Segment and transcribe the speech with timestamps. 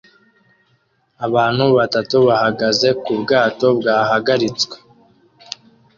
[1.25, 4.77] Abantu batatu bahagaze ku bwato bwahagaritswe